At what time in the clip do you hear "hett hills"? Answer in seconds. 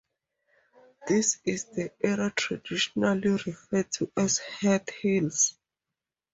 4.39-5.53